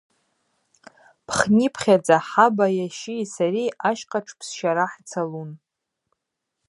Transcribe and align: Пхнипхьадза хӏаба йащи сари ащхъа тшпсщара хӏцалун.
Пхнипхьадза 1.27 2.17
хӏаба 2.27 2.67
йащи 2.77 3.29
сари 3.33 3.65
ащхъа 3.89 4.19
тшпсщара 4.23 4.85
хӏцалун. 4.91 5.51